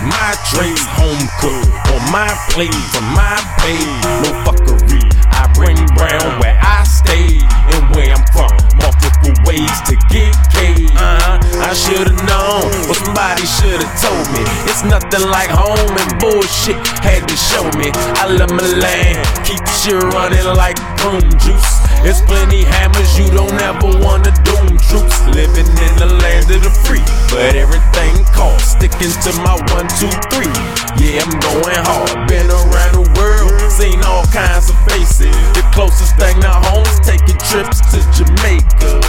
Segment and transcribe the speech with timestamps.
[0.00, 0.86] days.
[0.98, 3.78] Home cooked on my plate from my pay.
[4.22, 5.02] No fuckery.
[5.34, 7.38] I bring brown where I stay
[7.74, 8.52] and where I'm from.
[8.80, 10.90] Multiple ways to get paid.
[10.94, 11.38] Uh-huh.
[11.62, 14.42] I should've known, but somebody should've told me.
[14.70, 17.90] It's nothing like home and bullshit had to show me.
[18.18, 21.83] I love my land, keep shit running like prune juice.
[22.04, 25.24] There's plenty hammers you don't ever wanna doom troops.
[25.32, 27.00] Living in the land of the free,
[27.32, 28.76] but everything costs.
[28.76, 30.52] Sticking to my one, two, three.
[31.00, 32.28] Yeah, I'm going hard.
[32.28, 35.32] Been around the world, seen all kinds of faces.
[35.56, 39.00] The closest thing to home is taking trips to Jamaica.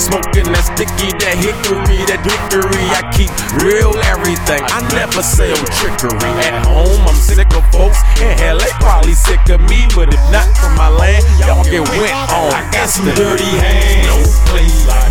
[0.00, 2.86] Smoking that sticky, that hickory, that hickory.
[2.96, 3.28] I keep
[3.60, 4.64] real everything.
[4.72, 6.32] I never sell trickery.
[6.48, 8.00] At home, I'm sick of folks.
[9.28, 9.84] Sick of me.
[9.94, 12.52] But if not from my land, y'all get went on.
[12.52, 14.08] I got some dirty hands.
[14.08, 14.16] No
[14.48, 15.07] place like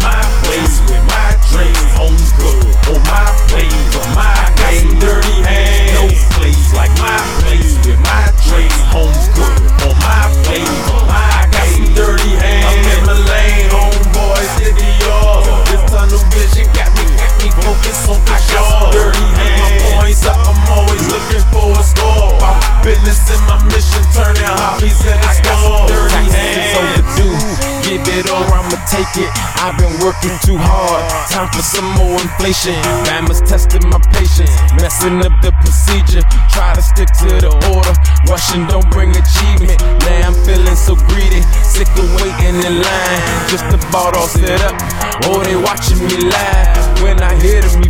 [29.57, 31.01] I've been working too hard.
[31.33, 32.77] Time for some more inflation.
[33.09, 34.53] Bama's testing my patience.
[34.77, 36.21] Messing up the procedure.
[36.53, 37.93] Try to stick to the order.
[38.29, 39.81] Rushing don't bring achievement.
[40.05, 41.41] Now I'm feeling so greedy.
[41.65, 43.21] Sick of waiting in line.
[43.49, 44.77] Just about all set up.
[45.25, 47.01] Oh, they watching me live.
[47.01, 47.81] When I hit them,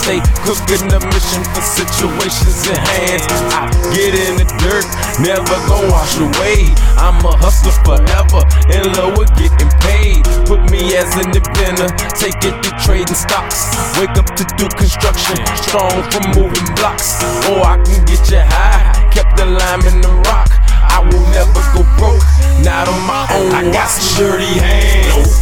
[0.00, 3.24] Stay cooking the mission for situations in hands.
[3.52, 4.86] I get in the dirt,
[5.20, 6.72] never gon' wash away.
[6.96, 8.42] I'm a hustler forever,
[8.72, 10.24] in love with getting paid.
[10.48, 13.70] Put me as independent, take it to trading stocks.
[14.00, 17.20] Wake up to do construction, strong from moving blocks.
[17.52, 20.50] Or I can get you high, kept the lime in the rock.
[20.70, 22.24] I will never go broke,
[22.64, 23.52] not on my own.
[23.52, 25.40] I got some dirty hands.